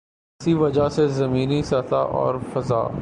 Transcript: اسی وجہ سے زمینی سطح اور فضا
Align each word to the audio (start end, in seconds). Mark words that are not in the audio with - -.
اسی 0.41 0.53
وجہ 0.53 0.87
سے 0.89 1.07
زمینی 1.07 1.61
سطح 1.63 2.09
اور 2.19 2.35
فضا 2.53 2.81